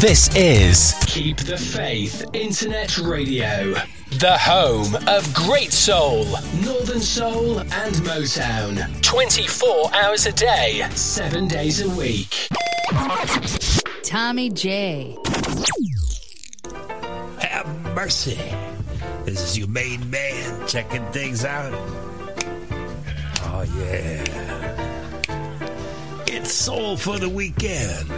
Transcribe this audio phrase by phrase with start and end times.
[0.00, 3.74] This is Keep the Faith Internet Radio,
[4.20, 6.24] the home of great soul,
[6.62, 9.02] northern soul, and Motown.
[9.02, 12.46] 24 hours a day, 7 days a week.
[14.04, 15.18] Tommy J.
[17.40, 18.38] Have mercy.
[19.24, 21.74] This is your main man checking things out.
[23.42, 24.22] Oh, yeah.
[26.28, 28.08] It's Soul for the Weekend.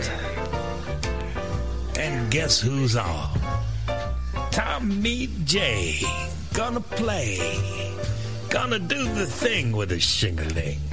[2.30, 3.40] Guess who's on?
[4.52, 5.98] Tommy J.
[6.54, 7.92] Gonna play.
[8.48, 10.78] Gonna do the thing with a shingling.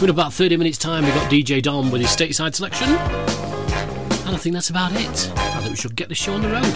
[0.01, 2.89] In about 30 minutes' time, we've got DJ Dom with his stateside selection.
[2.89, 5.31] And I think that's about it.
[5.35, 6.73] I think we should get the show on the road.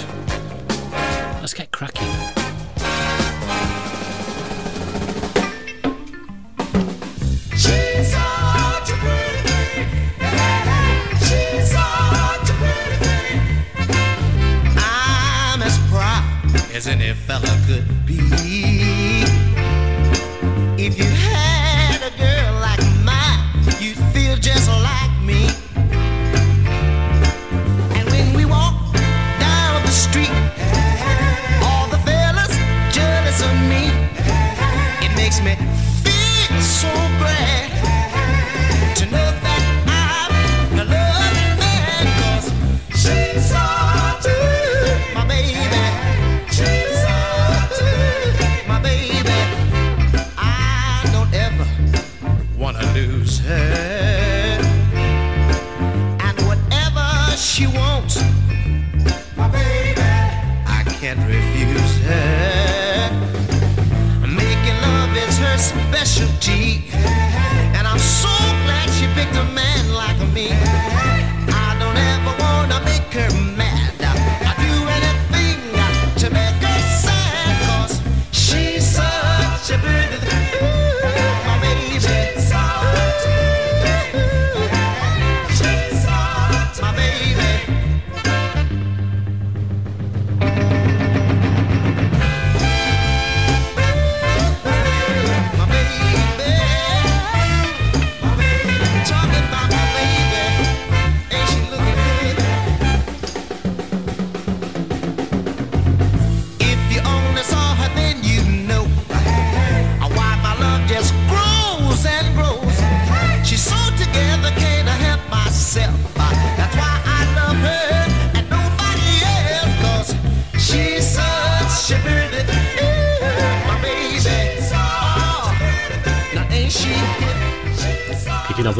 [1.41, 2.38] Let's get cracking.
[16.79, 18.19] As any fella could be.
[20.77, 21.18] If you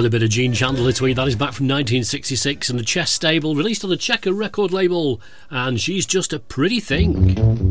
[0.10, 3.54] a bit of Gene Chandler tweet that is back from 1966 and the Chess Stable
[3.54, 5.22] released on the Checker record label,
[5.52, 7.69] and she's just a pretty thing.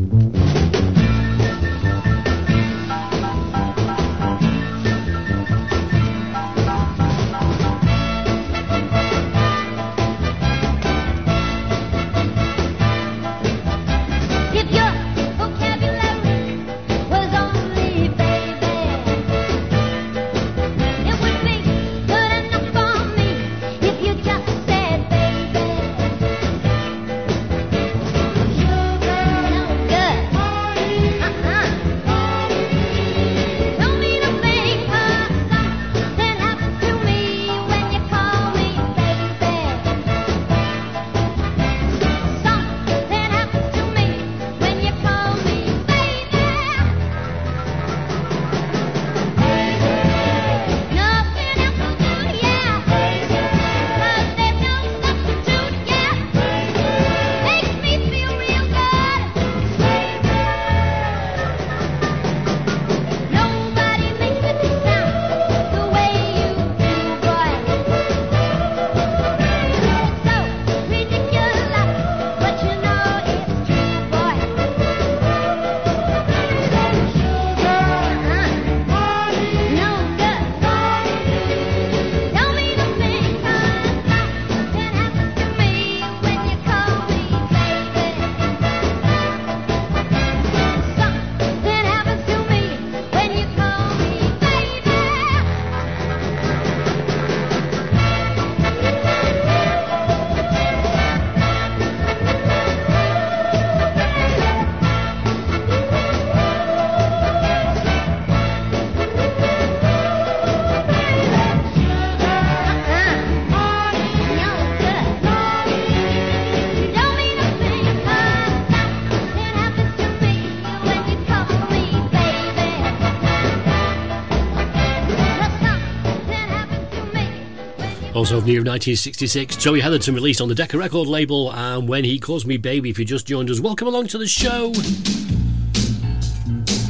[128.19, 131.87] Also from the year of 1966, Joey Heatherton released on the Decca record label, and
[131.87, 134.73] When He Calls Me Baby, if you just joined us, welcome along to the show.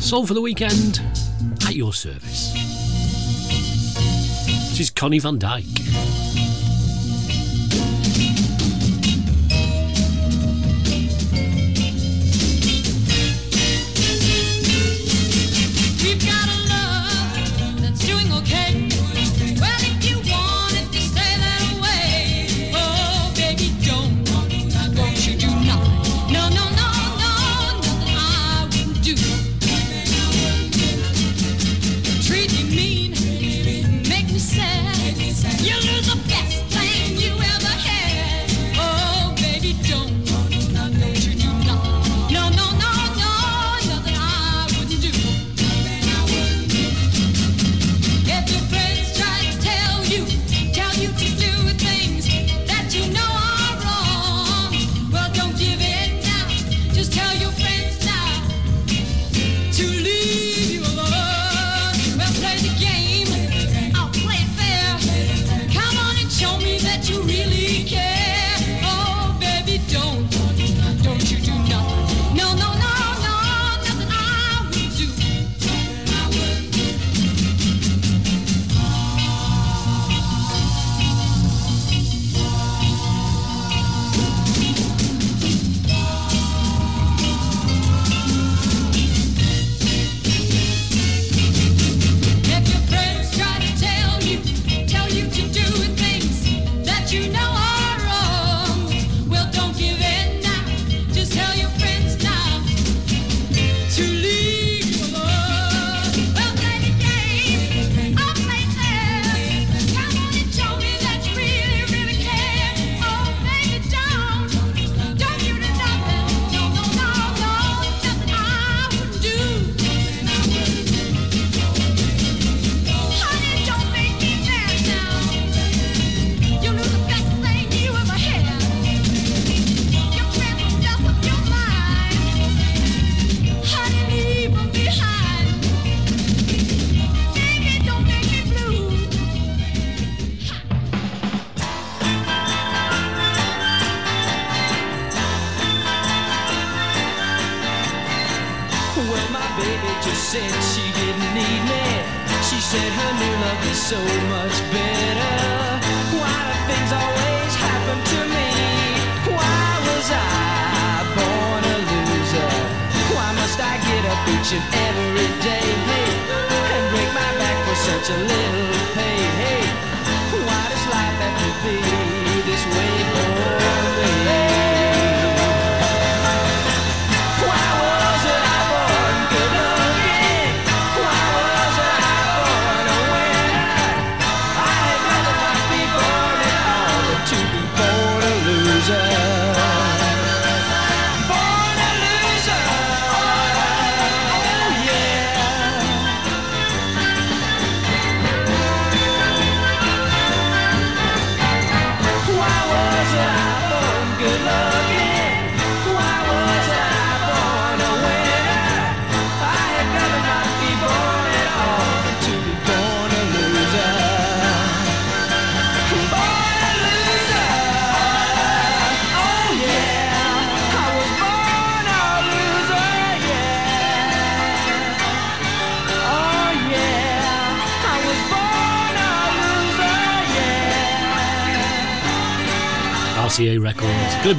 [0.02, 1.00] Soul for the weekend,
[1.68, 2.52] at your service.
[4.70, 5.89] This is Connie Van Dyke.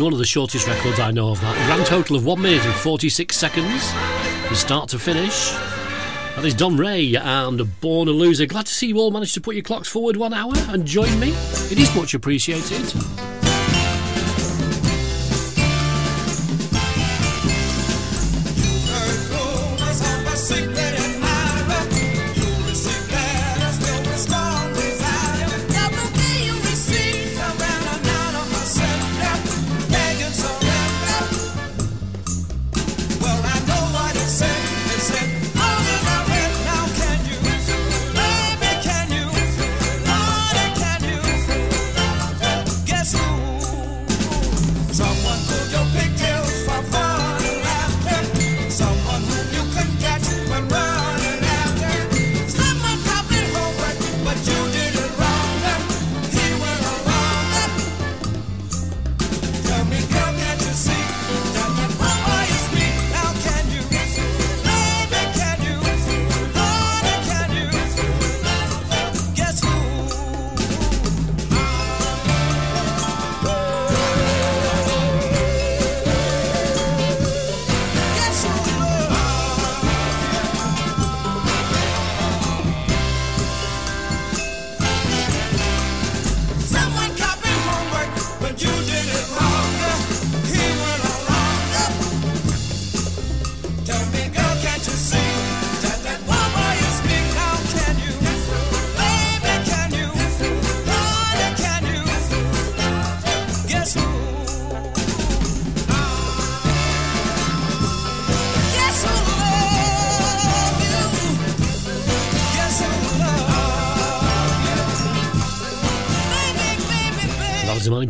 [0.01, 1.55] Again, one of the shortest records I know of that.
[1.55, 3.93] A grand total of 1 minute and 46 seconds
[4.47, 5.51] from start to finish.
[6.37, 8.47] That is Don Ray and Born a Loser.
[8.47, 11.21] Glad to see you all managed to put your clocks forward one hour and join
[11.21, 11.33] me.
[11.71, 12.95] It is much appreciated.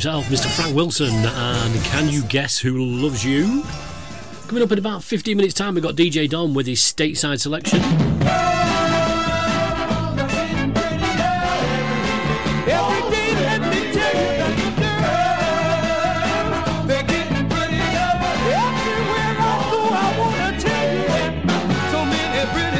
[0.00, 0.50] Himself, Mr.
[0.56, 3.62] Frank Wilson, and Can You Guess Who Loves You?
[4.48, 7.82] Coming up in about 15 minutes' time, we've got DJ Dom with his stateside selection.
[22.32, 22.70] Every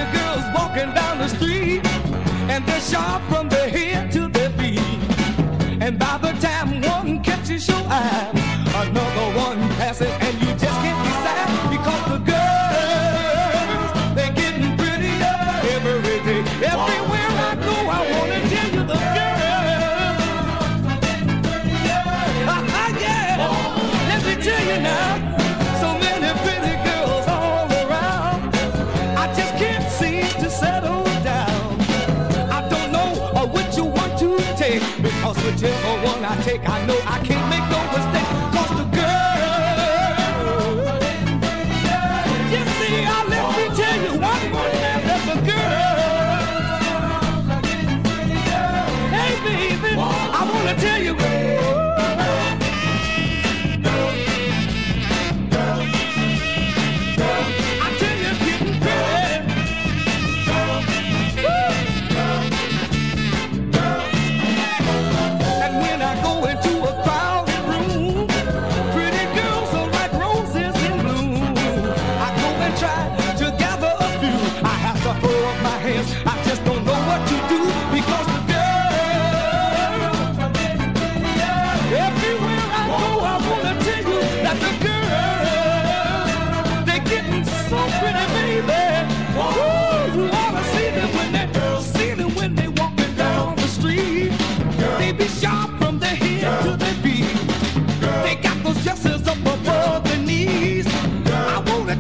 [8.00, 8.30] eye,
[8.84, 15.38] another one passes, and you just can't decide because the girls, they're getting prettier
[15.74, 16.40] every day.
[16.74, 20.22] Everywhere I go, I wanna tell you the girls.
[21.88, 22.50] yeah.
[24.10, 25.08] Let me tell you now,
[25.82, 28.42] so many pretty girls all around.
[29.22, 31.68] I just can't seem to settle down.
[32.58, 33.46] I don't know uh,
[33.96, 37.19] want to take because whichever one I take, I know I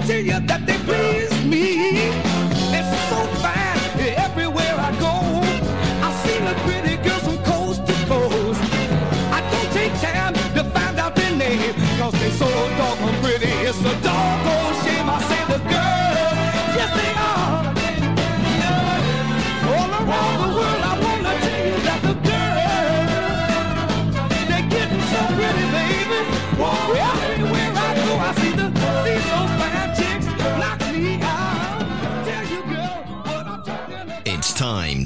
[0.06, 2.10] tell you that they please me.
[2.70, 3.78] They're so fine
[4.26, 5.14] everywhere I go.
[6.06, 8.60] I see the pretty girls from coast to coast.
[9.36, 13.78] I don't take time to find out their name Cause they're so doggone pretty It's
[13.84, 14.09] a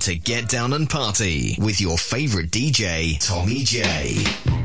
[0.04, 4.63] to get down and party with your favorite DJ, Tommy J.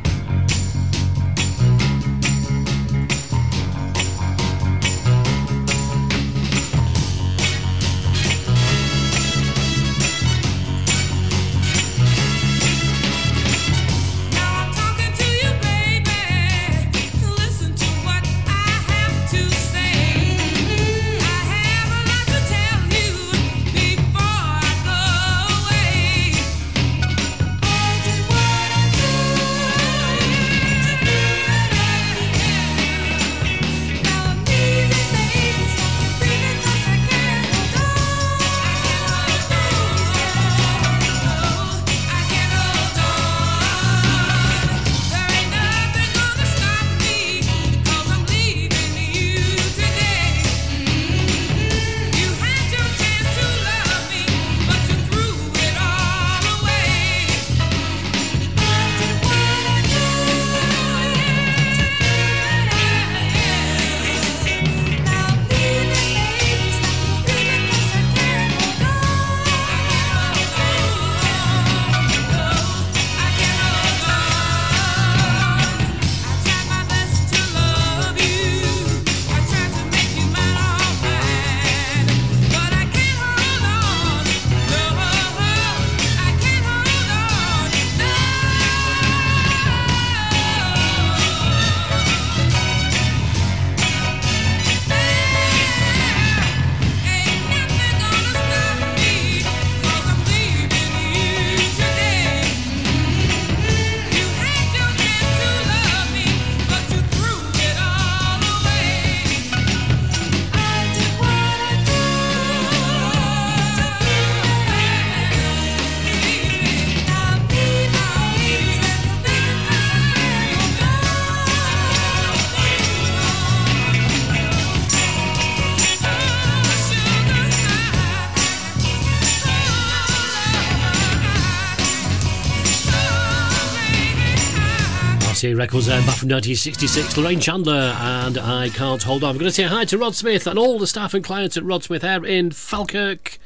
[135.80, 137.16] was uh, back from 1966.
[137.16, 139.30] Lorraine Chandler and I Can't Hold On.
[139.30, 141.64] I'm going to say hi to Rod Smith and all the staff and clients at
[141.64, 143.40] Rod Smith Air in Falkirk.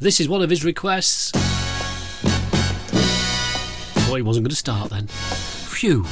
[0.00, 1.30] This is one of his requests.
[4.08, 5.06] Boy, he wasn't going to start then.
[5.06, 6.06] Phew.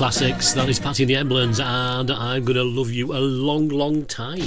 [0.00, 0.54] classics.
[0.54, 4.40] That is Patty and the Emblems, and I'm gonna love you a long, long time.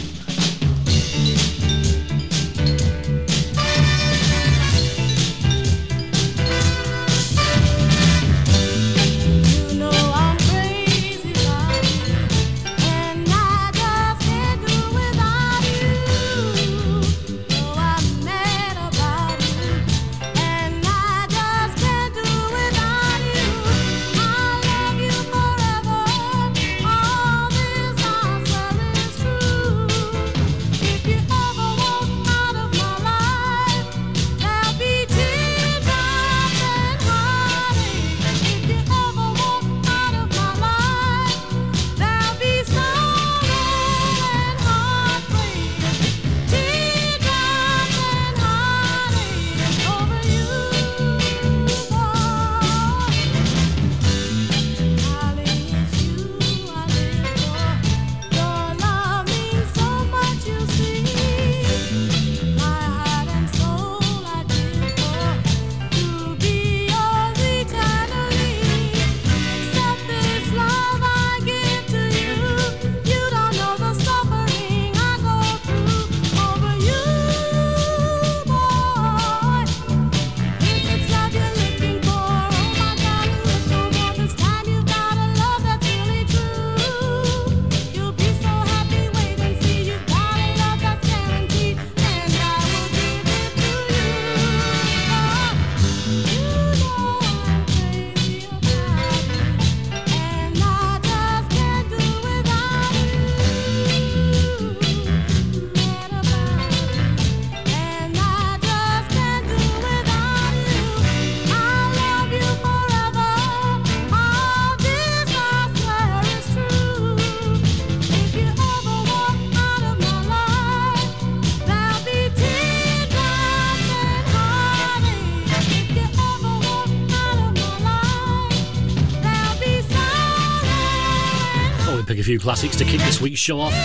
[132.34, 133.76] few classics to kick this week's show off.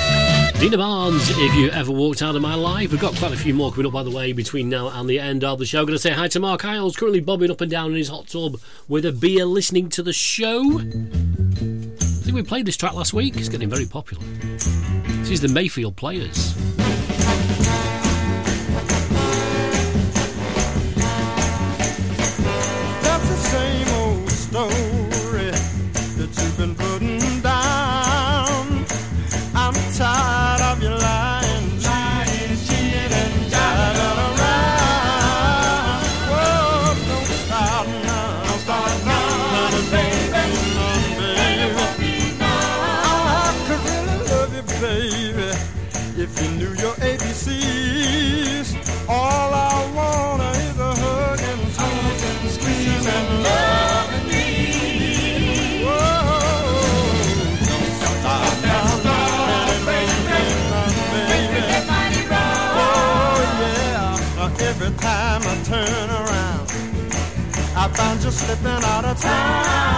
[0.59, 2.91] Dena Barnes, if you ever walked out of my life.
[2.91, 5.19] We've got quite a few more coming up, by the way, between now and the
[5.19, 5.85] end of the show.
[5.85, 8.27] Going to say hi to Mark Hiles, currently bobbing up and down in his hot
[8.27, 8.59] tub
[8.89, 10.79] with a beer listening to the show.
[10.79, 10.85] I
[12.25, 13.37] think we played this track last week.
[13.37, 14.25] It's getting very popular.
[14.25, 16.55] This is the Mayfield Players.
[68.49, 69.98] had been out of time.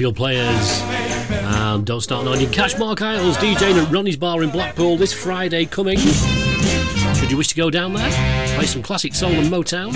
[0.00, 0.80] Your Players.
[1.30, 2.34] And Don't Start Now.
[2.34, 5.98] You catch Mark Isles DJing at Ronnie's Bar in Blackpool this Friday coming.
[5.98, 8.10] Should you wish to go down there,
[8.56, 9.94] play some classic soul and Motown.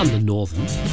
[0.00, 0.87] And the Northern.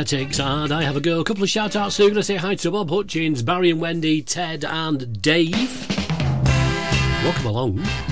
[0.00, 1.20] And I have a girl.
[1.20, 3.68] A couple of shout outs who are going to say hi to Bob Hutchins, Barry
[3.68, 5.86] and Wendy, Ted and Dave.
[7.22, 8.09] Welcome along.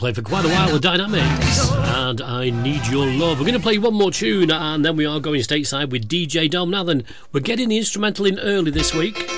[0.00, 3.38] Played for quite a while, the Dynamics, and I Need Your Love.
[3.38, 6.50] We're going to play one more tune, and then we are going stateside with DJ
[6.50, 6.70] Dom.
[6.70, 9.30] Now then, we're getting the instrumental in early this week.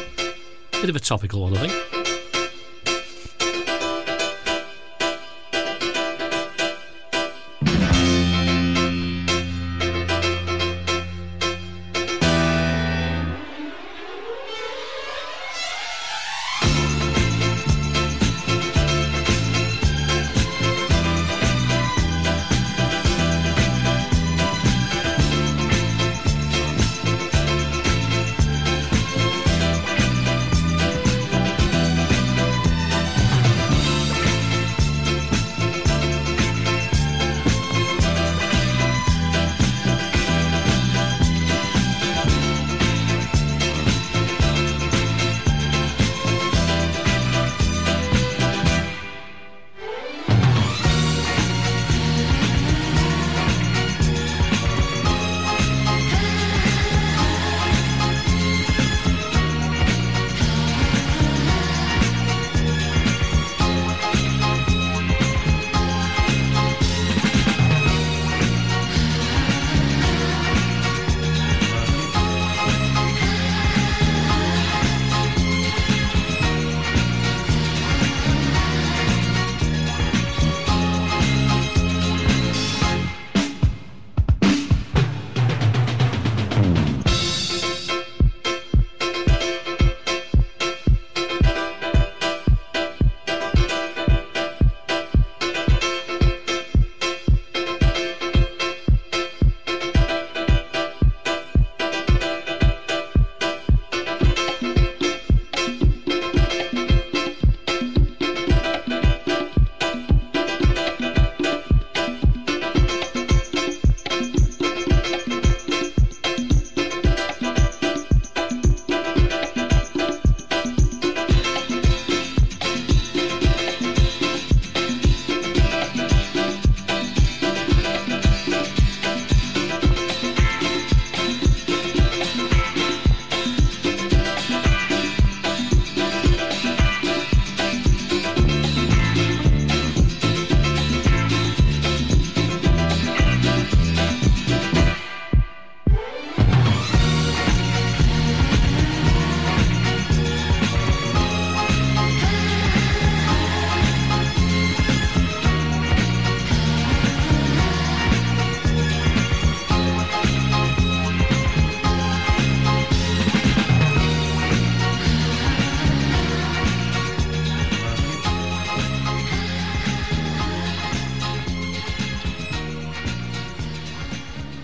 [0.70, 1.91] Bit of a topical one, I think.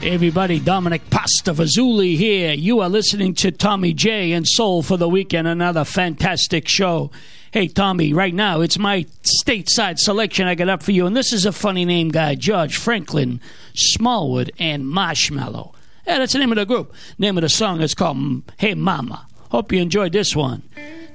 [0.08, 2.54] Hey everybody, Dominic Pastavazuli here.
[2.54, 7.10] You are listening to Tommy J and Soul for the Weekend, another fantastic show.
[7.50, 9.04] Hey Tommy, right now it's my
[9.44, 12.78] stateside selection I got up for you, and this is a funny name guy, George
[12.78, 13.42] Franklin,
[13.74, 15.74] Smallwood, and Marshmallow.
[16.06, 16.94] Yeah, that's the name of the group.
[17.18, 19.26] Name of the song is called Hey Mama.
[19.50, 20.62] Hope you enjoyed this one.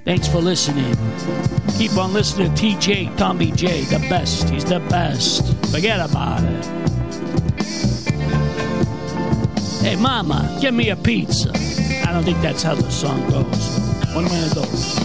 [0.05, 0.95] Thanks for listening.
[1.79, 4.51] Keep on listening to TJ Tommy J, the best.
[4.51, 5.47] He's the best.
[5.71, 6.72] Forget about it.
[9.83, 11.51] Hey, mama, give me a pizza.
[12.07, 13.79] I don't think that's how the song goes.
[14.15, 15.02] What am I gonna do?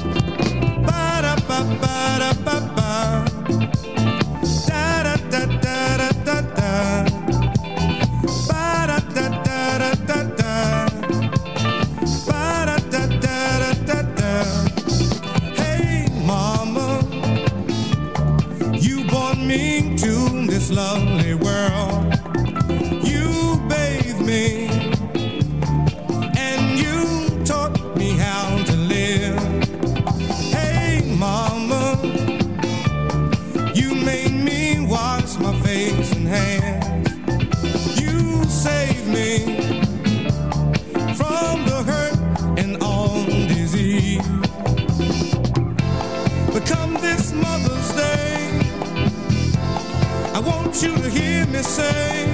[50.82, 52.26] You to hear me say,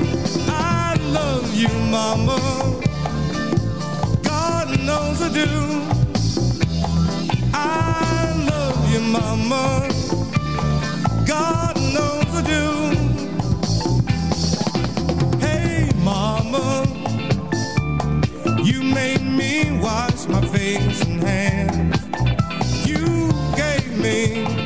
[0.49, 2.39] I love you, Mama.
[4.23, 5.51] God knows I do.
[7.55, 9.89] I love you, Mama.
[11.27, 13.25] God knows I do.
[15.39, 16.87] Hey, Mama,
[18.63, 21.99] you made me wash my face and hands.
[22.87, 24.64] You gave me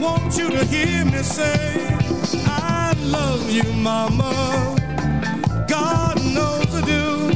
[0.00, 1.96] want you to hear me say,
[2.46, 4.32] I love you, Mama.
[5.68, 7.30] God knows I do.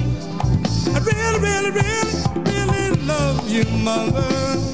[0.95, 4.74] I really, really, really, really love you, Mother.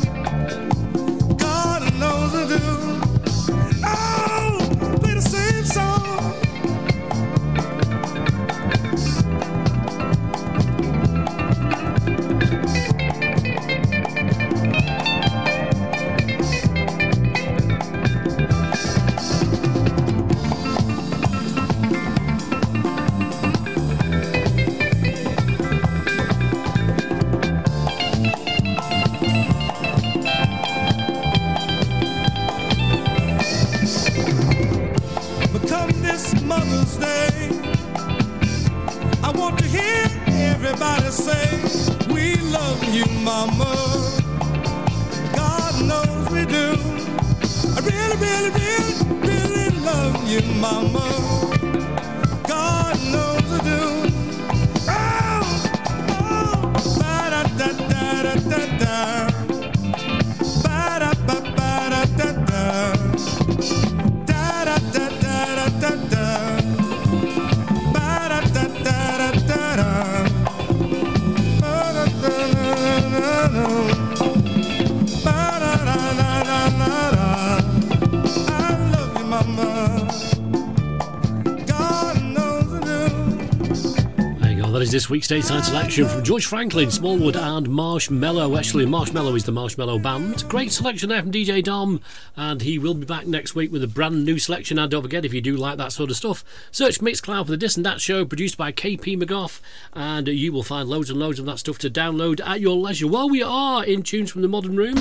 [85.01, 88.59] This week's daytime selection from George Franklin, Smallwood, and Marshmallow.
[88.59, 90.47] Actually, Marshmallow is the Marshmallow Band.
[90.47, 92.03] Great selection there from DJ Dom,
[92.37, 94.79] and he will be back next week with a brand new selection.
[94.79, 97.57] And don't forget, if you do like that sort of stuff, search Mixcloud for the
[97.57, 99.59] Dis and That Show, produced by KP McGough,
[99.95, 103.07] and you will find loads and loads of that stuff to download at your leisure.
[103.07, 104.99] While we are in Tunes from the Modern Room,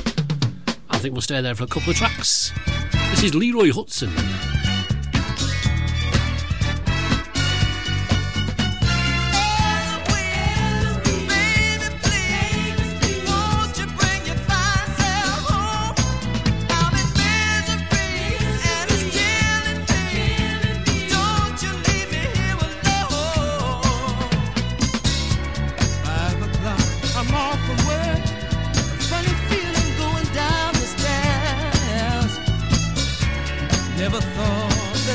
[0.90, 2.54] I think we'll stay there for a couple of tracks.
[3.10, 4.59] This is Leroy Hutson.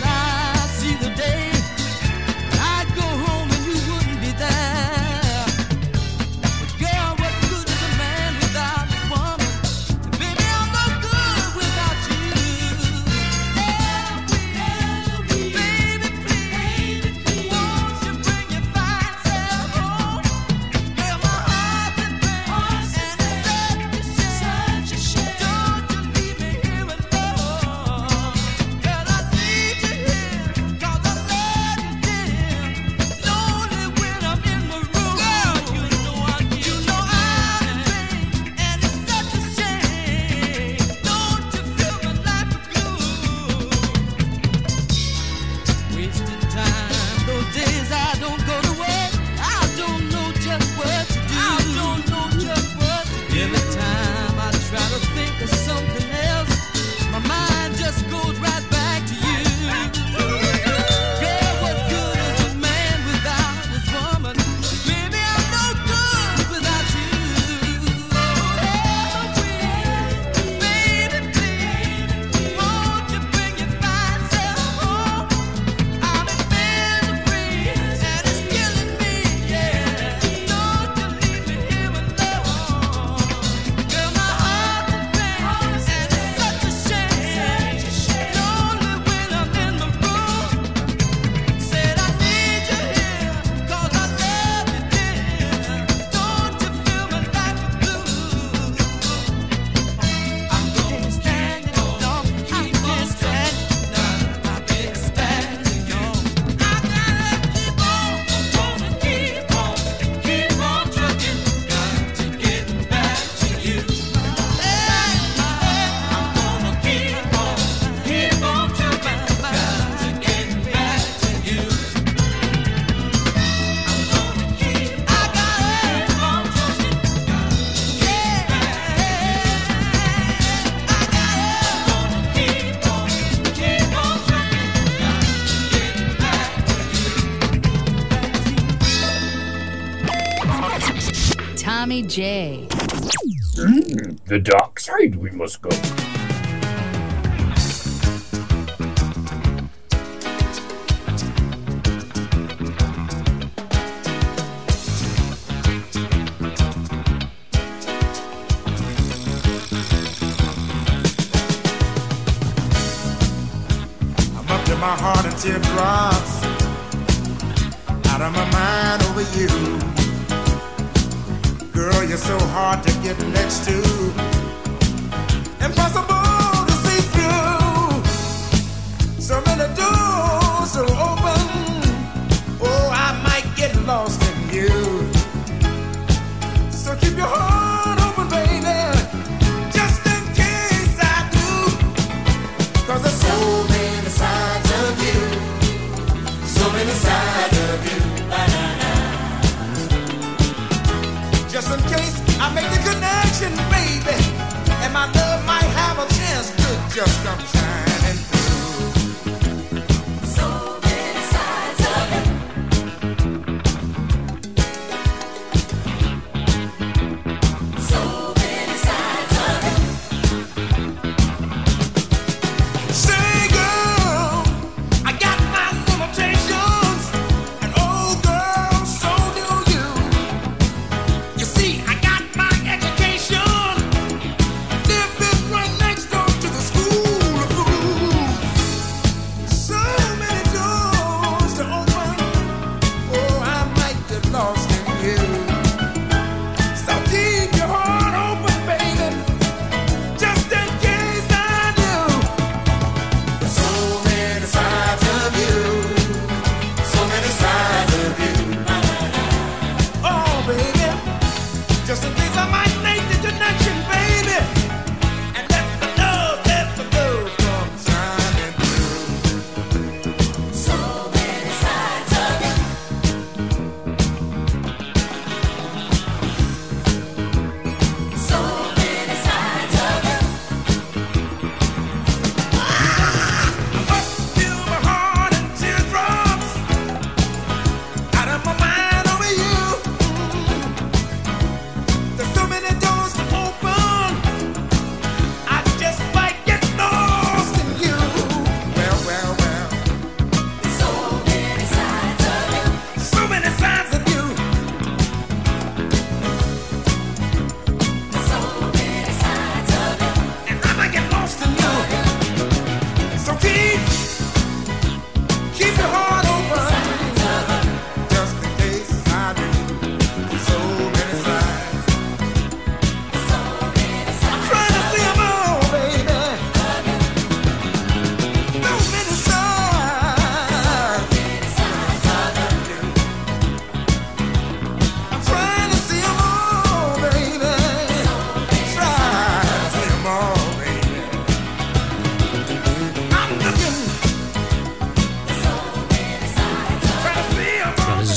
[0.03, 1.54] I'd see the day.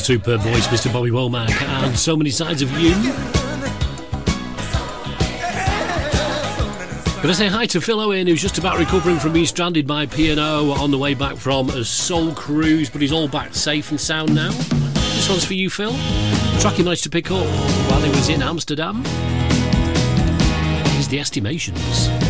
[0.07, 0.93] superb voice, Mr.
[0.93, 2.93] Bobby Womack, and so many sides of you.
[7.21, 10.71] Gonna say hi to Phil Owen, who's just about recovering from being stranded by P&O
[10.71, 14.33] on the way back from a soul cruise, but he's all back safe and sound
[14.33, 14.51] now.
[14.51, 15.91] This one's for you, Phil.
[16.61, 17.45] Track he managed to pick up
[17.91, 19.03] while he was in Amsterdam.
[20.93, 22.26] Here's the estimations.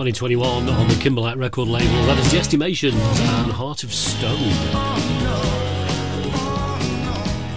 [0.00, 1.92] 2021 on the Kimberlite record label.
[2.06, 4.38] That is The Estimations and Heart of Stone.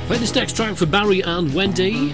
[0.08, 2.14] Play this next track for Barry and Wendy.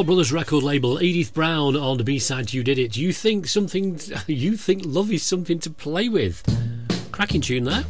[0.00, 2.96] Four Brothers record label, Edith Brown on the B-side You Did It.
[2.96, 6.42] You think something you think love is something to play with.
[7.12, 7.84] Cracking tune there.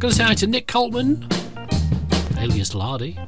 [0.00, 1.22] Gonna say hi to Nick Coltman,
[2.40, 3.20] alias Lardy.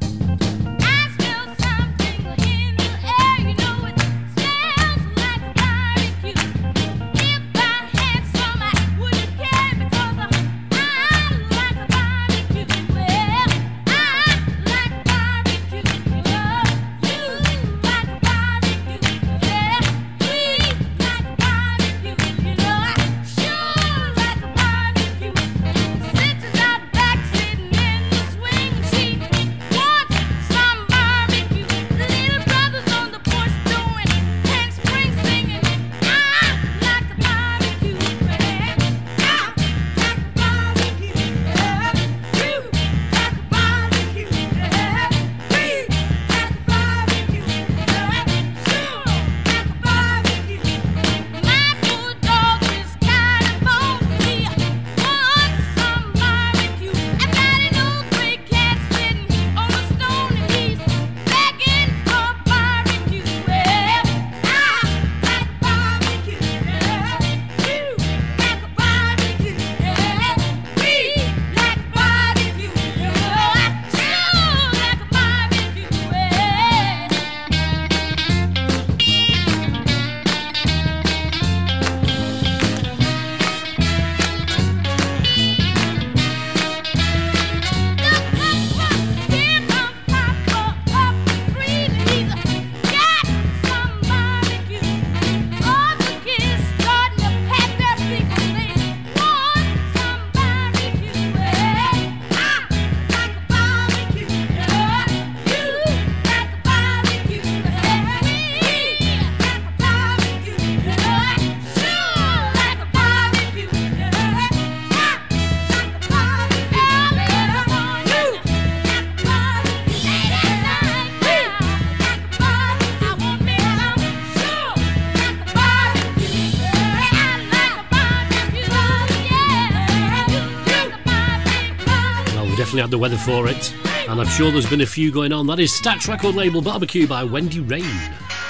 [132.74, 133.72] definitely had the weather for it,
[134.08, 135.46] and I'm sure there's been a few going on.
[135.46, 137.84] That is Stax record label Barbecue by Wendy Rain.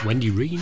[0.05, 0.61] Wendy Rain?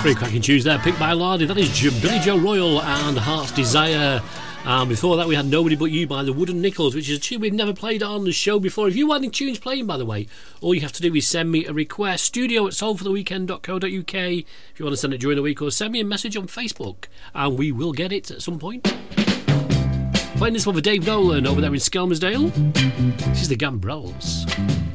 [0.00, 1.44] Pretty cracking tunes there, picked by Lardy.
[1.44, 1.68] That is
[2.00, 4.22] Billy Joe Royal and Heart's Desire.
[4.64, 7.20] And before that, we had Nobody But You by the Wooden Nickels, which is a
[7.20, 8.88] tune we've never played on the show before.
[8.88, 10.26] If you want any tunes playing, by the way,
[10.62, 12.24] all you have to do is send me a request.
[12.24, 16.00] Studio at soulfortheweekend.co.uk if you want to send it during the week, or send me
[16.00, 18.84] a message on Facebook, and we will get it at some point.
[20.36, 22.50] Playing this one for Dave Nolan over there in Skelmersdale.
[23.18, 24.89] This is the Gambrels.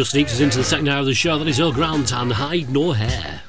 [0.00, 1.38] just sneaks us into the second hour of the show.
[1.38, 3.39] That is Earl Grant and Hide No Hair.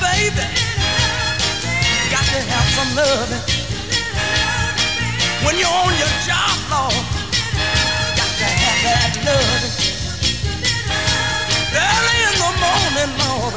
[0.00, 0.46] baby.
[2.10, 3.42] Got to have some loving.
[5.44, 6.94] When you're on your job, Lord,
[8.16, 9.74] got to have that loving.
[11.74, 13.54] Early in the morning, Lord.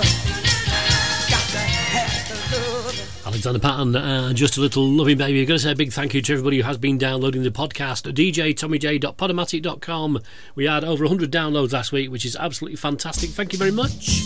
[3.26, 5.42] Alexander Patton, uh, just a little loving baby.
[5.42, 7.50] I've got to say a big thank you to everybody who has been downloading the
[7.50, 10.20] podcast at djtommyj.podomatic.com.
[10.56, 13.30] We had over 100 downloads last week, which is absolutely fantastic.
[13.30, 14.22] Thank you very much.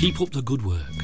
[0.00, 0.99] Keep up the good work.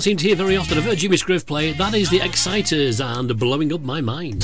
[0.00, 0.78] don't seem to hear very often.
[0.78, 1.72] I've heard Jimmy Scriff play.
[1.72, 4.42] That is the Exciters and Blowing Up My Mind.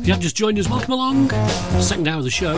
[0.00, 1.28] If you have just joined us, welcome along.
[1.82, 2.56] Second hour of the show.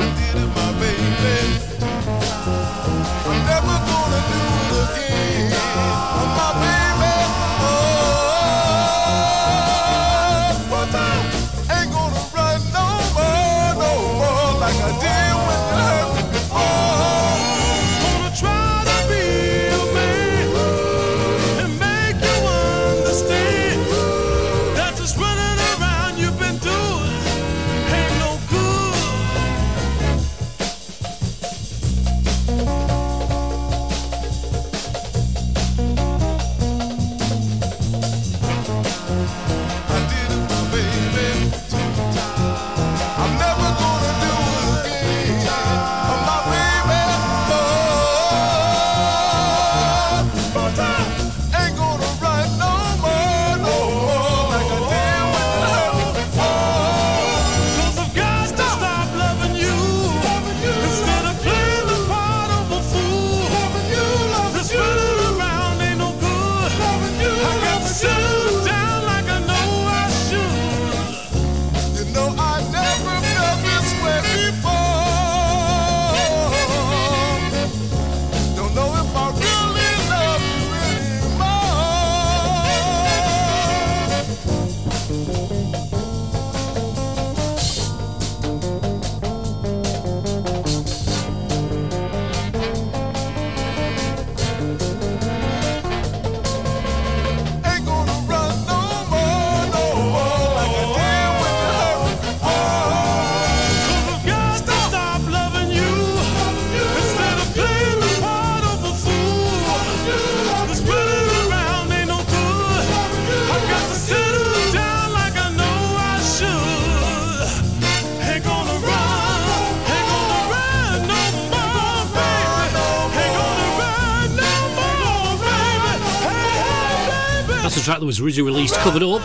[127.88, 129.22] track that was originally released covered up.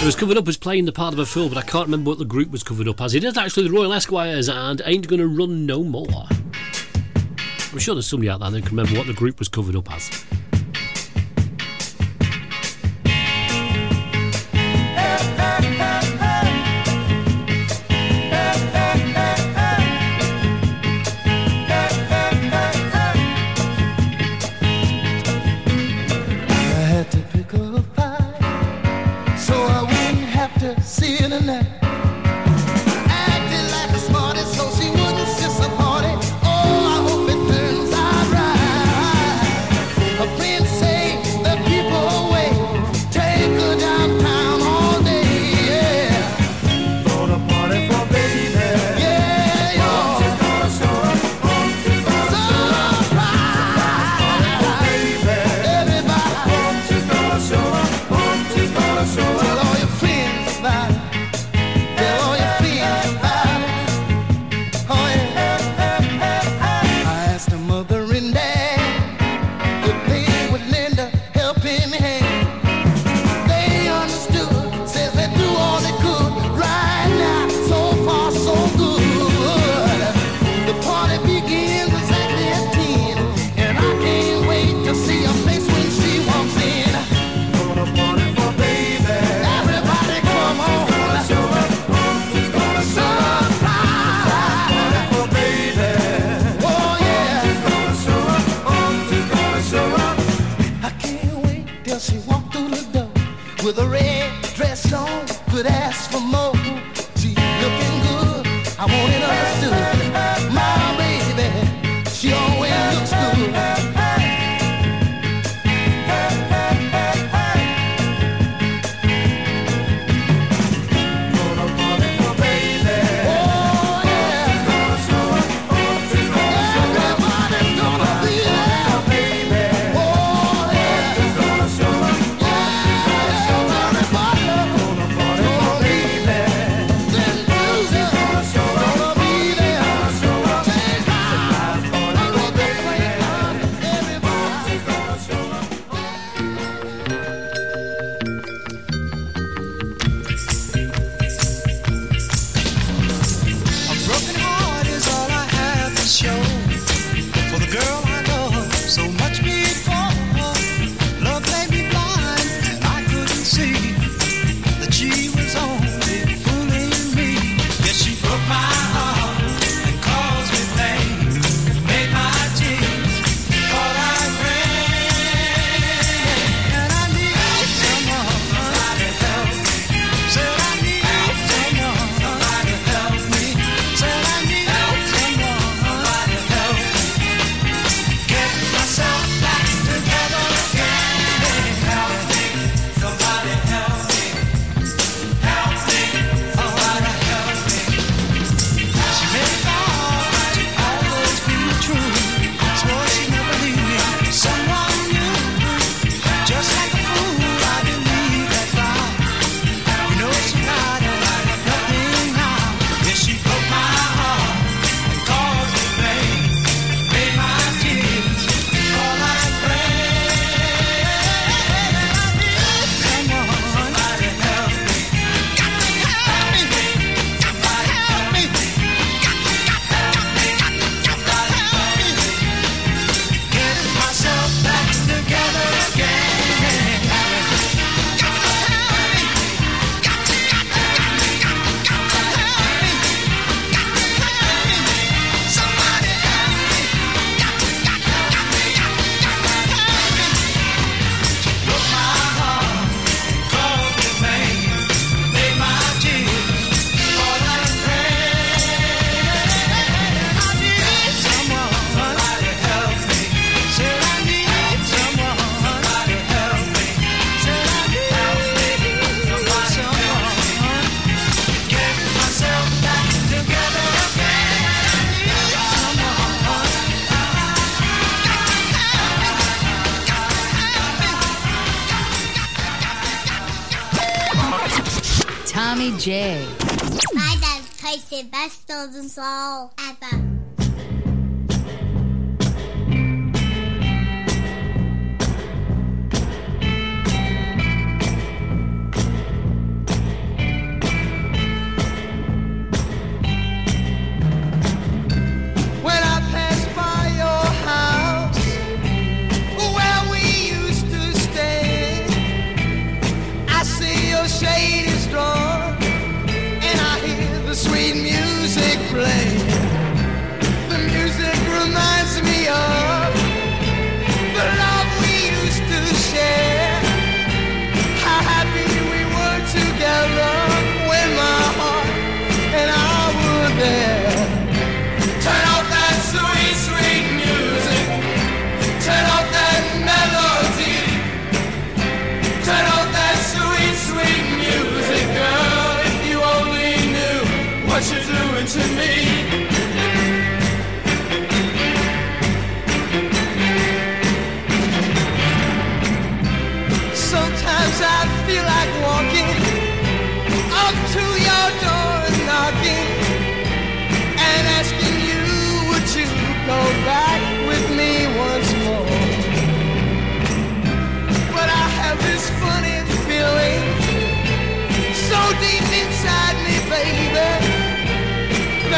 [0.00, 2.10] It was covered up as playing the part of a fool, but I can't remember
[2.10, 3.16] what the group was covered up as.
[3.16, 6.06] It is actually the Royal Esquires and Ain't Gonna Run No More.
[7.72, 9.92] I'm sure there's somebody out there that can remember what the group was covered up
[9.92, 10.24] as.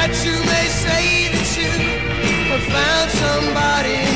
[0.00, 1.72] that you may say that you
[2.48, 4.09] have found somebody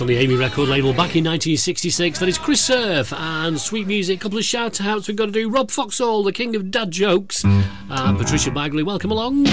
[0.00, 2.18] released on the Amy record label back in 1966.
[2.18, 4.18] That is Chris Surf and Sweet Music.
[4.18, 5.50] A couple of shout outs we've got to do.
[5.50, 7.44] Rob Foxall, the king of dad jokes.
[7.88, 9.44] Patricia Bagley, welcome along.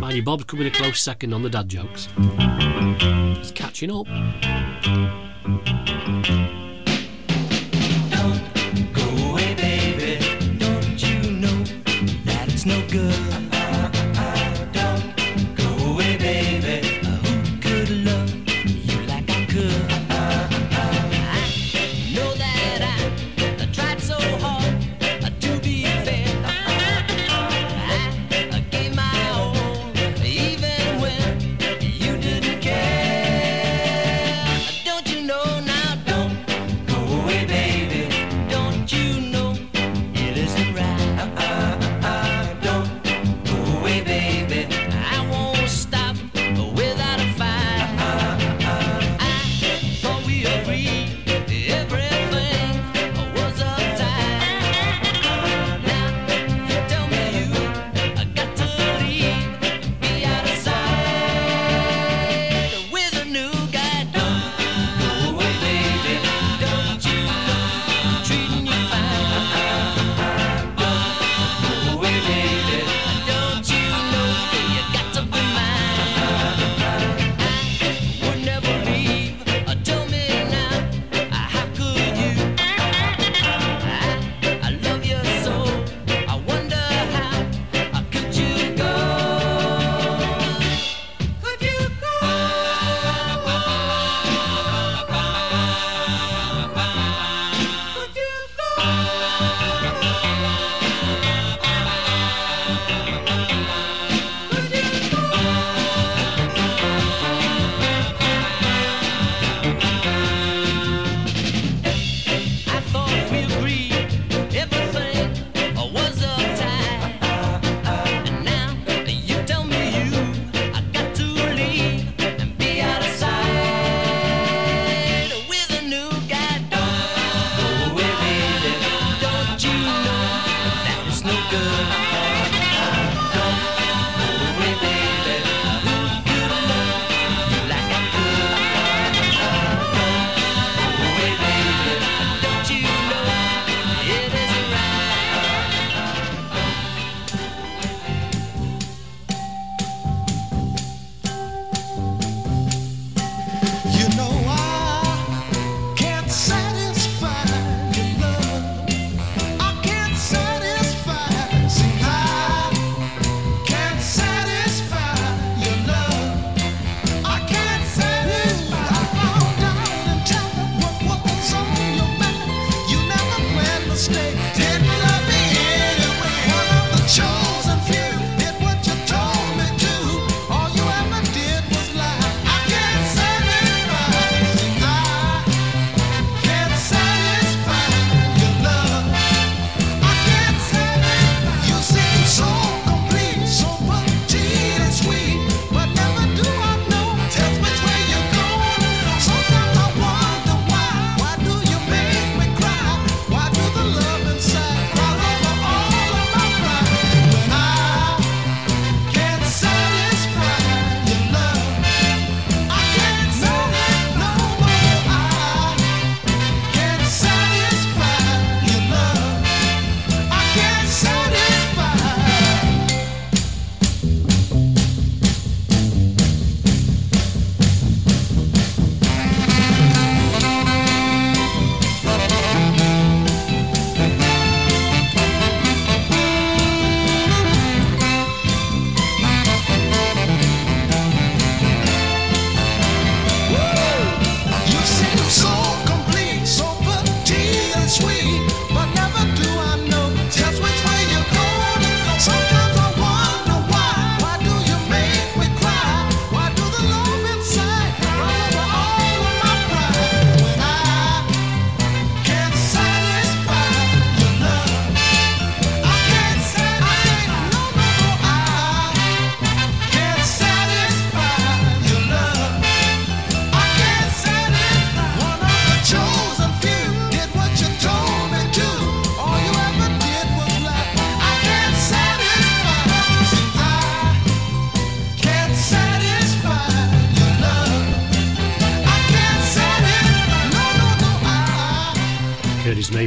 [0.00, 2.08] Manny Bob's coming a close second on the dad jokes.
[2.18, 4.06] It's catching up.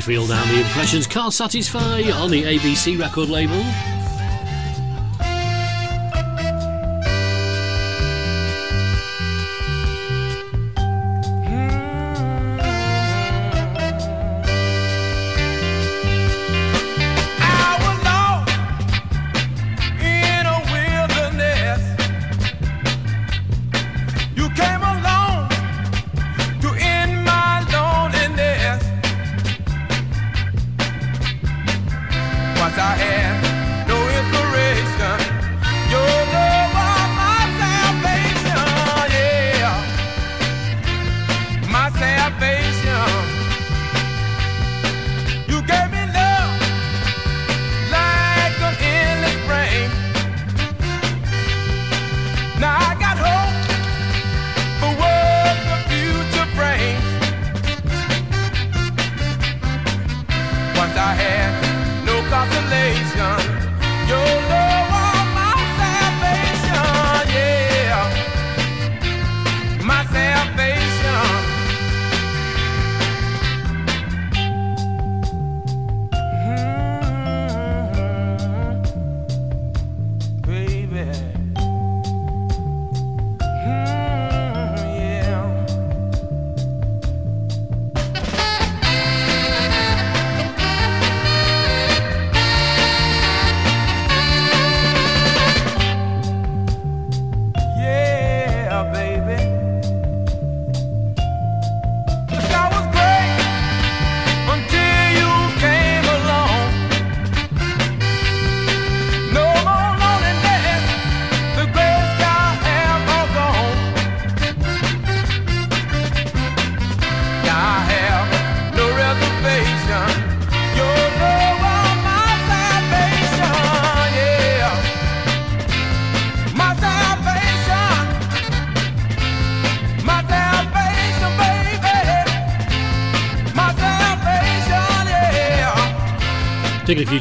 [0.08, 3.95] Mayfield and the Impressions Can't Satisfy on the ABC record label.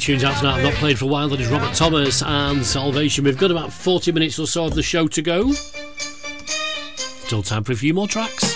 [0.04, 1.30] Tunes out tonight I've not played for a while.
[1.30, 3.24] That is Robert Thomas and Salvation.
[3.24, 5.52] We've got about 40 minutes or so of the show to go.
[5.52, 8.53] Still time for a few more tracks.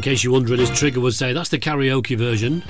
[0.00, 2.62] In case you're wondering, as Trigger would say, that's the karaoke version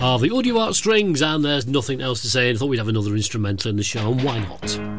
[0.00, 2.48] of the Audio Art Strings, and there's nothing else to say.
[2.48, 4.95] And I thought we'd have another instrumental in the show, and why not?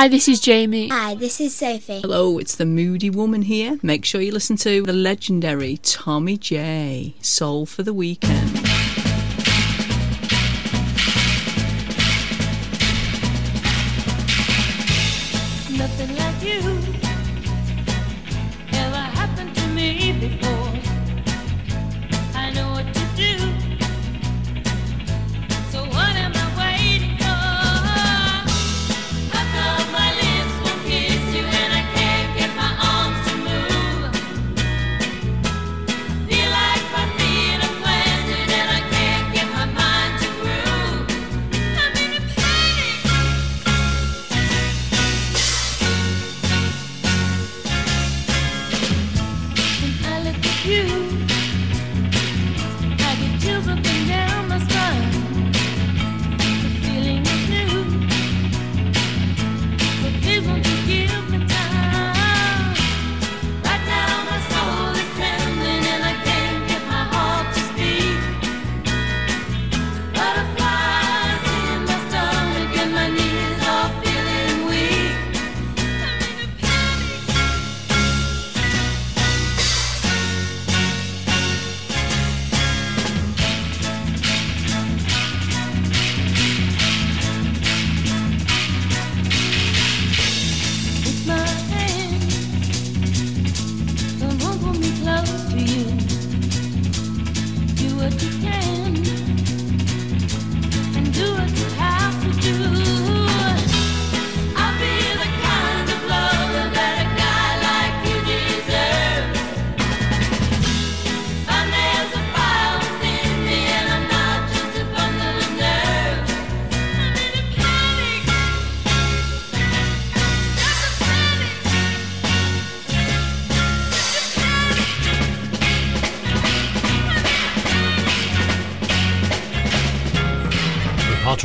[0.00, 0.88] Hi, this is Jamie.
[0.88, 2.00] Hi, this is Sophie.
[2.00, 3.78] Hello, it's the Moody Woman here.
[3.82, 7.12] Make sure you listen to the legendary Tommy J.
[7.20, 8.59] Soul for the Weekend.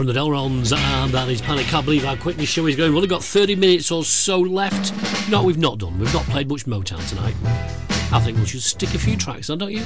[0.05, 1.65] from the Delrons, and that is Panic.
[1.67, 2.91] Can't believe how quick this show is going.
[2.91, 4.93] We've only got 30 minutes or so left.
[5.29, 5.97] No, we've not done.
[5.97, 7.33] We've not played much Motown tonight.
[8.11, 9.83] I think we should stick a few tracks on, don't you?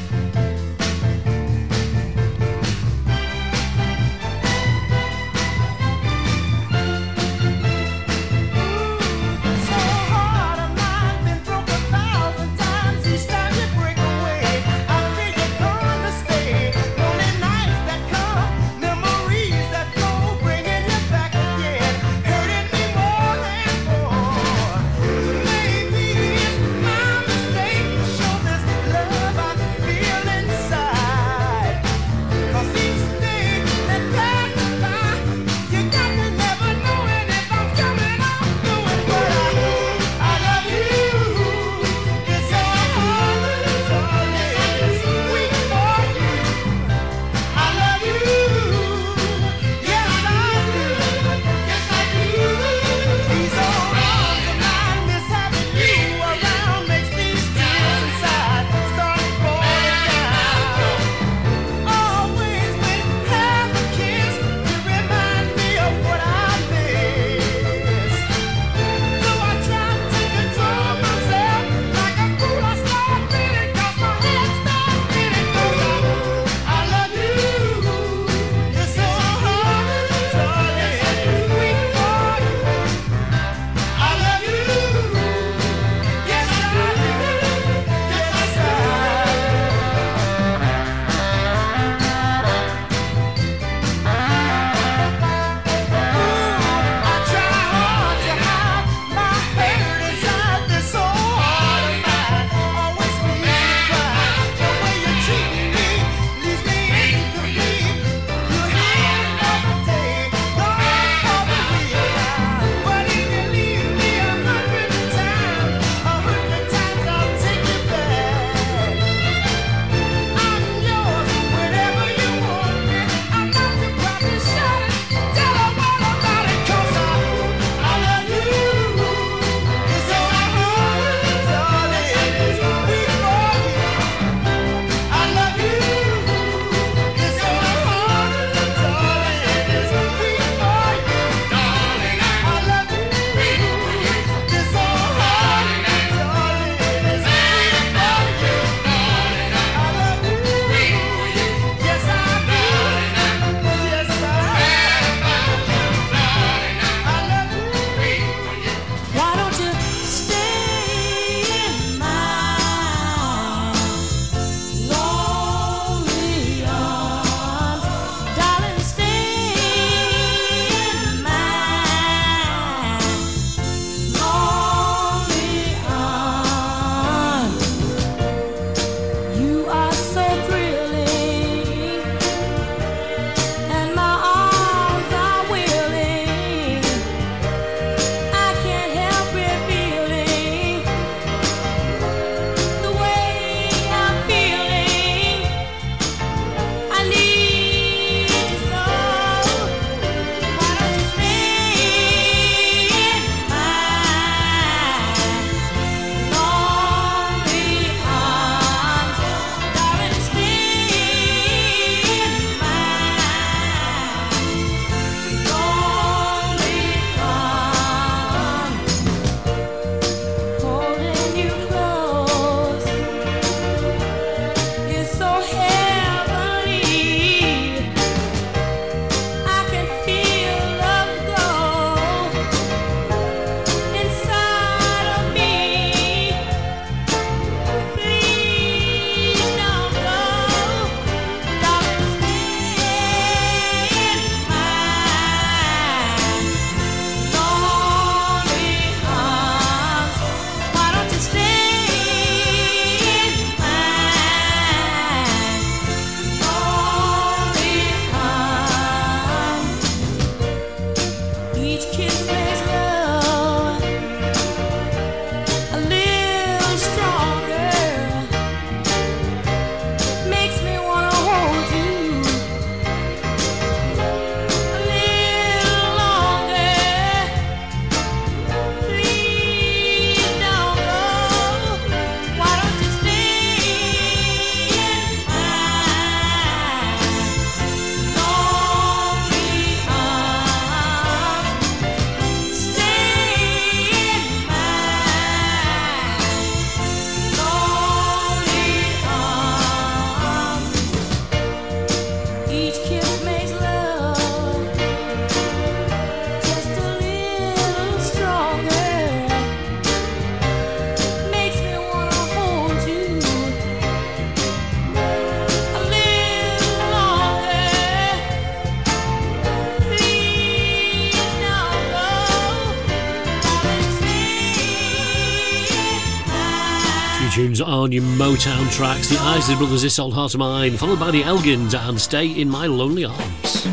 [327.79, 331.23] on your Motown tracks, the Isley Brothers, This Old Heart of Mine, followed by the
[331.23, 333.67] Elgins and Stay in My Lonely Arms.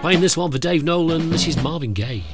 [0.00, 2.24] Playing this one for Dave Nolan, this is Marvin Gaye.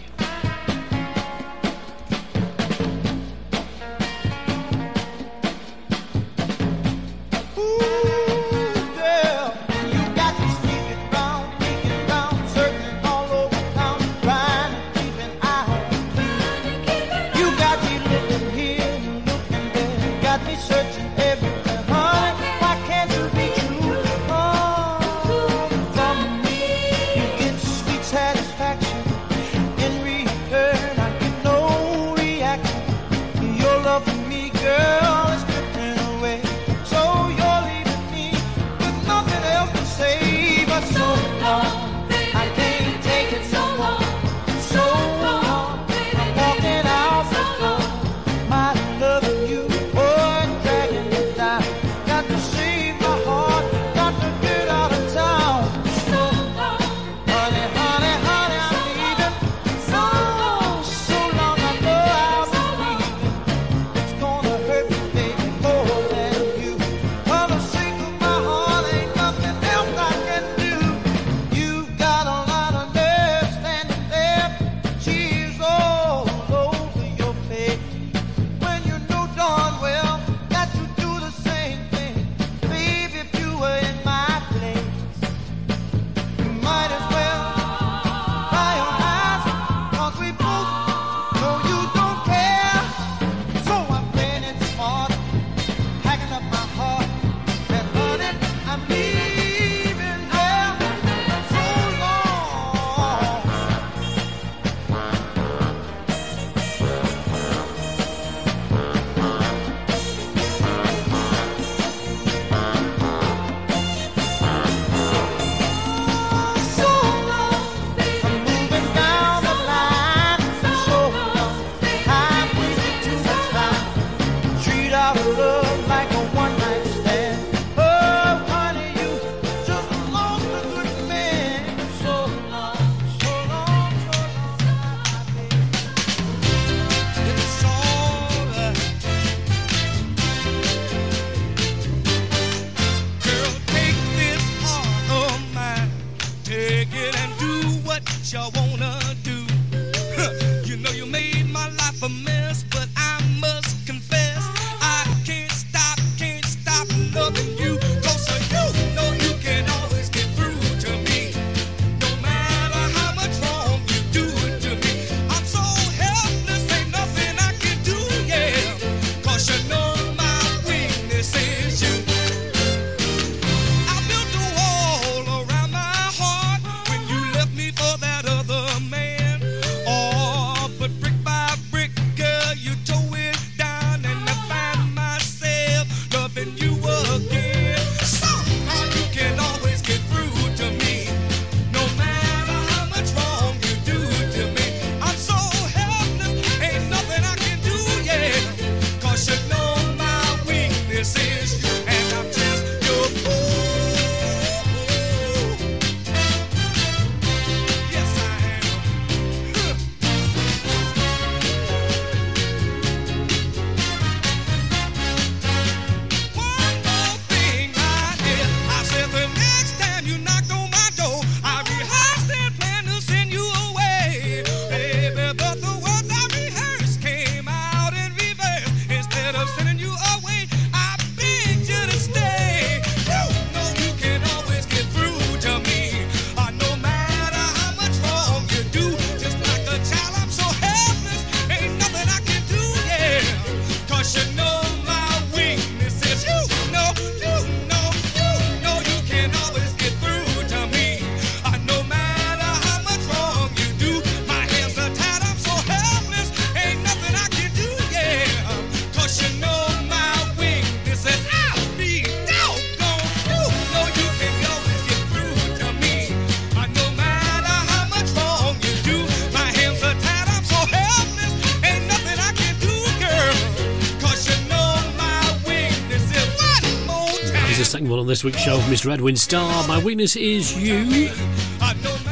[278.08, 278.90] this week's show from Mr.
[278.90, 279.68] Edwin Starr.
[279.68, 281.08] My weakness is you.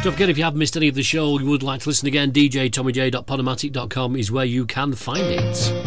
[0.02, 2.06] Don't forget, if you haven't missed any of the show, you would like to listen
[2.06, 5.85] again, djtommyj.podomatic.com is where you can find it.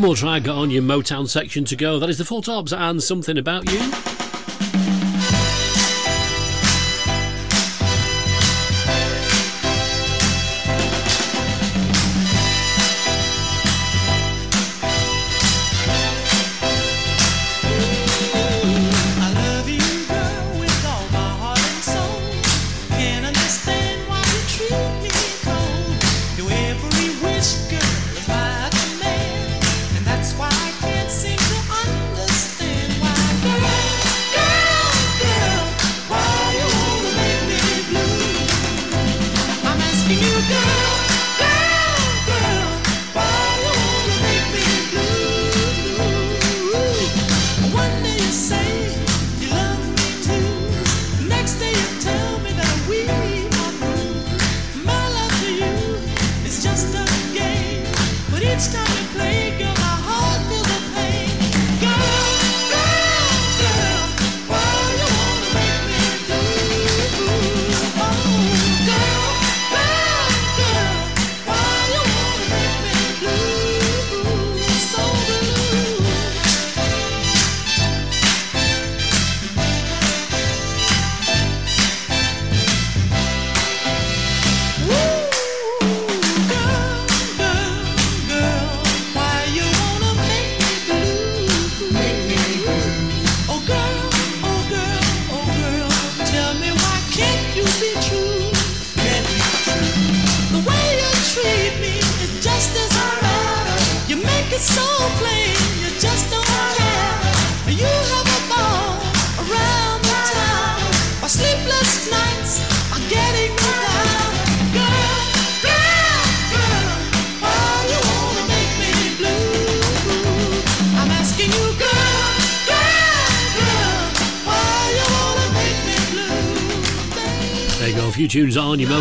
[0.00, 1.98] One more drag on your Motown section to go.
[1.98, 4.19] That is the Four Tops and Something About You.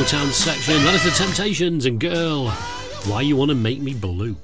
[0.10, 0.74] Motown section.
[0.86, 2.50] That is the Temptations and Girl.
[3.06, 4.36] Why you wanna make me blue?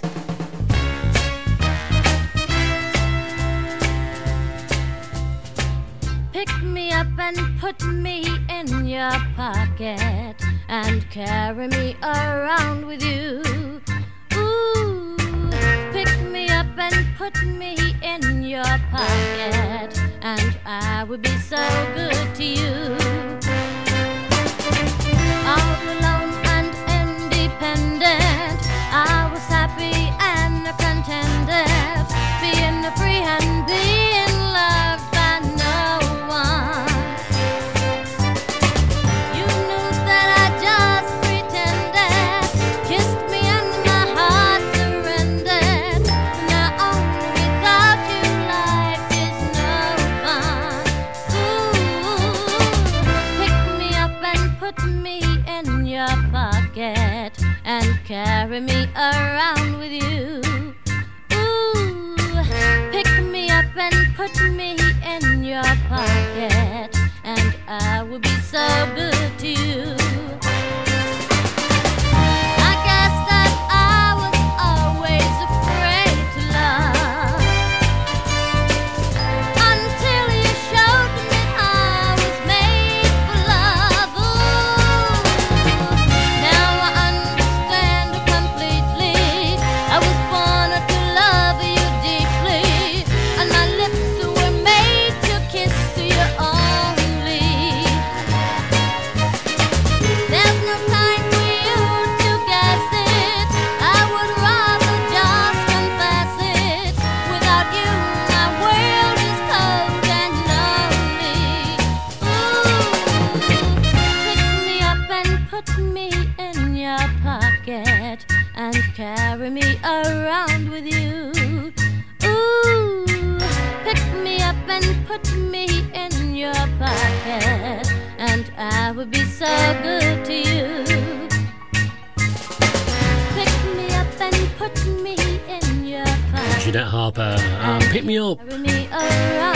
[136.65, 138.43] Jeanette Harper and Pick Me Up.
[138.43, 139.53] Me um,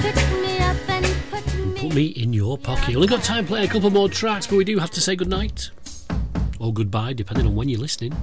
[0.00, 0.76] pick me up
[1.30, 2.96] put, me put me in your pocket.
[2.96, 5.14] Only got time to play a couple more tracks, but we do have to say
[5.14, 5.70] goodnight.
[6.58, 8.14] Or goodbye, depending on when you're listening.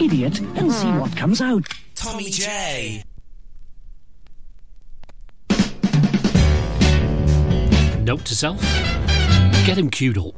[0.00, 1.66] idiot and see what comes out.
[1.94, 3.02] Tommy J.
[8.02, 8.60] Note to self
[9.66, 10.35] get him queued up.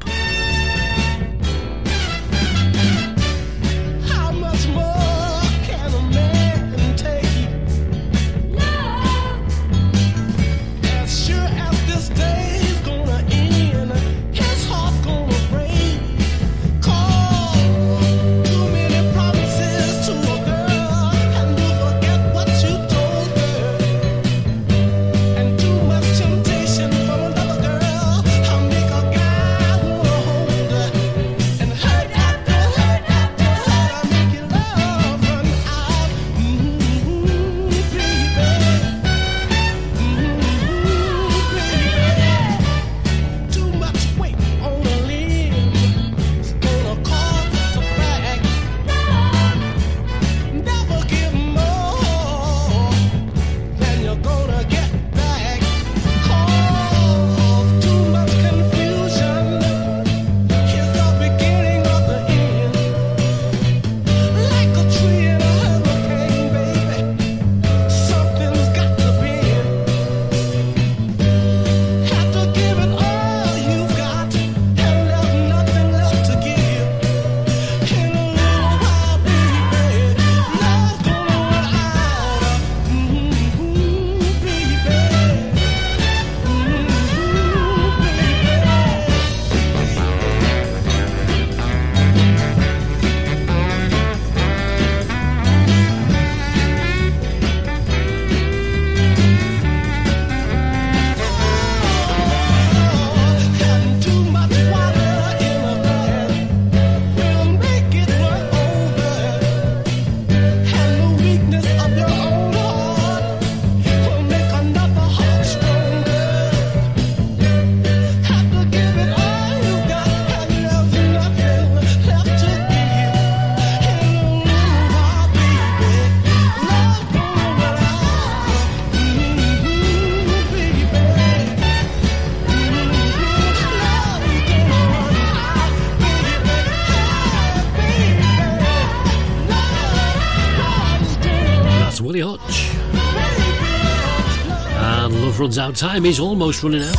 [145.48, 145.58] Reynolds.
[145.58, 146.96] Our time is almost running out.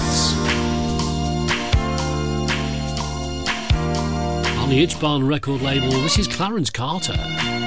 [4.57, 7.58] On the Itchbarn record label, this is Clarence Carter.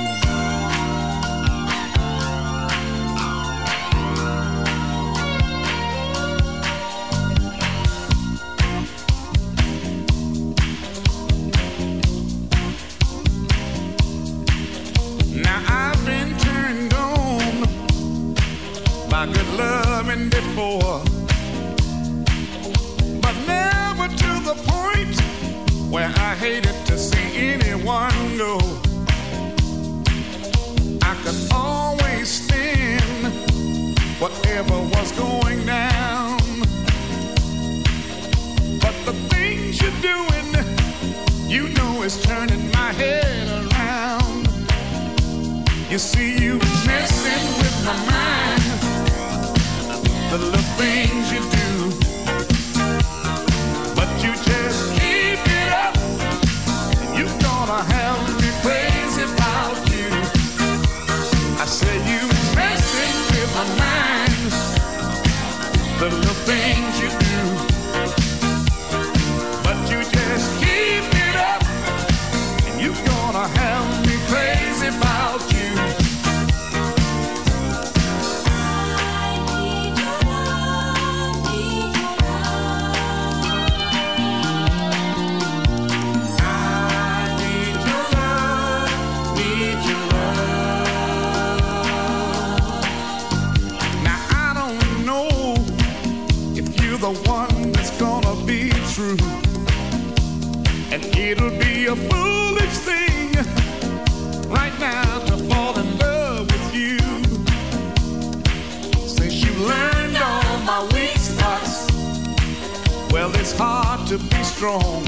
[114.12, 115.02] to be strong.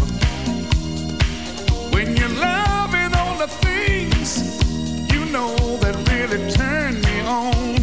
[1.92, 4.28] When you're loving all the things
[5.12, 7.82] you know that really turn me on.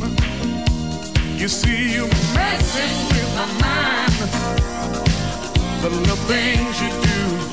[1.37, 4.13] You see, you messing with my mind.
[5.83, 7.50] The little things you do.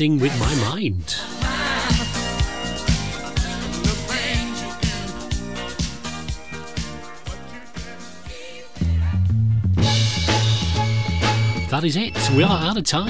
[0.00, 1.14] Messing with my mind.
[11.68, 12.14] That is it.
[12.34, 13.08] We are out of time.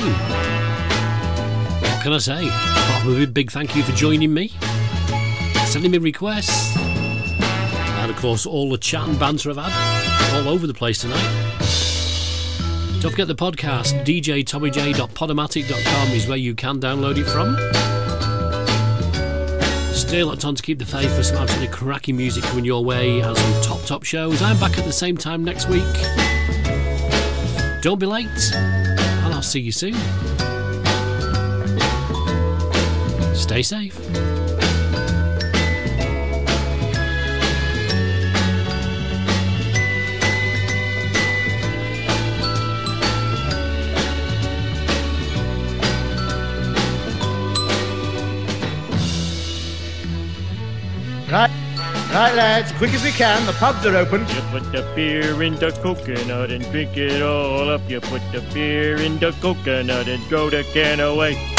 [1.81, 2.49] What can I say?
[2.51, 4.49] A big thank you for joining me,
[5.67, 10.67] sending me requests, and of course all the chat and banter I've had all over
[10.67, 11.70] the place tonight.
[13.01, 17.57] Don't forget the podcast, djtommyj.podomatic.com is where you can download it from.
[19.95, 23.21] Stay locked on to keep the faith for some absolutely cracking music coming your way
[23.21, 24.43] and some top, top shows.
[24.43, 25.83] I'm back at the same time next week.
[27.81, 29.95] Don't be late, and I'll see you soon.
[33.35, 34.40] Stay safe.
[52.27, 53.47] Right, lads, quick as we can.
[53.47, 54.21] The pubs are open.
[54.21, 57.81] You put the beer in the coconut and drink it all up.
[57.89, 61.50] You put the beer in the coconut and throw the can away.